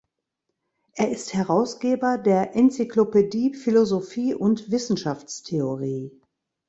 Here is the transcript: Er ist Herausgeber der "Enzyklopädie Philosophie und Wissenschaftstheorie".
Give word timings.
Er 0.93 1.11
ist 1.11 1.35
Herausgeber 1.35 2.17
der 2.17 2.55
"Enzyklopädie 2.55 3.53
Philosophie 3.53 4.33
und 4.33 4.71
Wissenschaftstheorie". 4.71 6.19